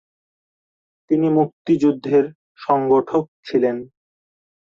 [1.09, 2.25] তিনি মুক্তিযুদ্ধের
[2.59, 3.77] সংগঠক ছিলেন।